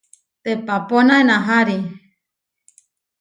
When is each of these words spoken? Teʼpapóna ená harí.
Teʼpapóna 0.43 1.13
ená 1.21 1.37
harí. 1.47 1.77